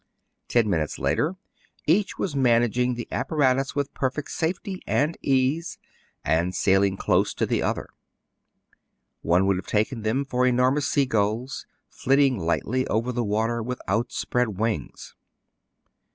[0.47, 1.35] Ten minutes later
[1.85, 5.77] each was managing the ap paratus with perfecj safety and ease,
[6.25, 7.87] and sailing close to the other.
[9.21, 13.79] One would have taken them for enormous sea gulls flitting lightly over the water with
[13.87, 15.13] outspread wings.